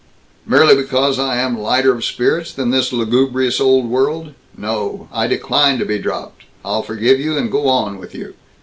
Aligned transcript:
"Merely 0.47 0.75
because 0.75 1.19
I 1.19 1.35
am 1.37 1.59
lighter 1.59 1.93
of 1.93 2.03
spirits 2.03 2.51
than 2.51 2.71
this 2.71 2.91
lugubrious 2.91 3.61
old 3.61 3.87
world? 3.87 4.33
No! 4.57 5.07
I 5.13 5.27
decline 5.27 5.77
to 5.77 5.85
be 5.85 5.99
dropped. 5.99 6.45
I'll 6.65 6.81
forgive 6.81 7.19
you 7.19 7.37
and 7.37 7.51
go 7.51 7.67
on 7.69 7.99
with 7.99 8.15
you. 8.15 8.33